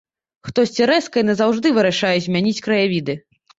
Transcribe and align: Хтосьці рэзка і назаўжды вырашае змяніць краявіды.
Хтосьці 0.47 0.87
рэзка 0.91 1.15
і 1.21 1.27
назаўжды 1.29 1.75
вырашае 1.77 2.17
змяніць 2.27 2.57
краявіды. 2.71 3.21